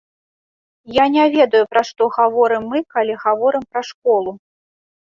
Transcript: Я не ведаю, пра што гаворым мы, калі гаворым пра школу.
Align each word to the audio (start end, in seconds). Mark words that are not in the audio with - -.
Я 0.95 1.05
не 1.17 1.25
ведаю, 1.35 1.63
пра 1.75 1.85
што 1.91 2.09
гаворым 2.17 2.63
мы, 2.73 2.77
калі 2.99 3.21
гаворым 3.27 3.63
пра 3.71 3.81
школу. 3.93 4.31